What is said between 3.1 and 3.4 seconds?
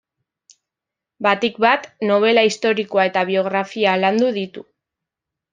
eta